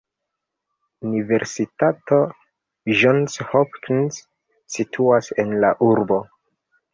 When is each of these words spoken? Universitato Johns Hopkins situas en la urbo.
Universitato 1.09 2.19
Johns 3.01 3.37
Hopkins 3.51 4.19
situas 4.79 5.31
en 5.45 5.55
la 5.67 5.73
urbo. 5.91 6.19